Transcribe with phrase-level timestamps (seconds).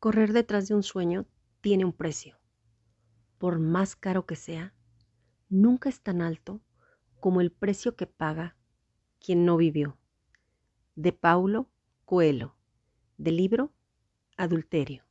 [0.00, 1.26] Correr detrás de un sueño
[1.60, 2.38] tiene un precio.
[3.36, 4.72] Por más caro que sea,
[5.50, 6.62] nunca es tan alto
[7.20, 8.56] como el precio que paga
[9.18, 9.98] quien no vivió.
[10.94, 11.68] De Paulo
[12.06, 12.56] Coelho,
[13.18, 13.74] del libro
[14.38, 15.04] Adulterio.